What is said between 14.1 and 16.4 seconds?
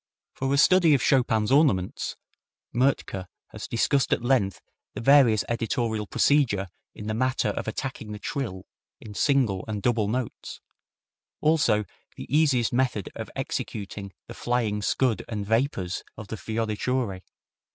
the flying scud and vapors of the